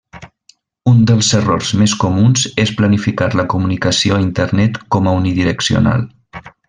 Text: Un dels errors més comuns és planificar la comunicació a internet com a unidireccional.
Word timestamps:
Un 0.91 1.01
dels 1.09 1.27
errors 1.39 1.69
més 1.81 1.93
comuns 2.03 2.45
és 2.63 2.73
planificar 2.79 3.27
la 3.41 3.45
comunicació 3.55 4.17
a 4.17 4.25
internet 4.25 4.81
com 4.97 5.11
a 5.13 5.15
unidireccional. 5.19 6.03